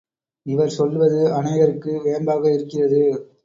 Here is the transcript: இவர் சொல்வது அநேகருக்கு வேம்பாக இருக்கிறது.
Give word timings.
இவர் 0.45 0.69
சொல்வது 0.69 1.19
அநேகருக்கு 1.31 1.93
வேம்பாக 2.03 2.43
இருக்கிறது. 2.53 3.01